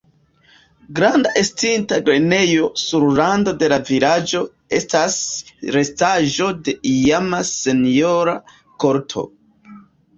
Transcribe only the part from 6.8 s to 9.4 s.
iama senjora korto.